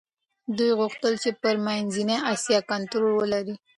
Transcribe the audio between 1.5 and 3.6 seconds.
منځنۍ اسیا کنټرول ولري.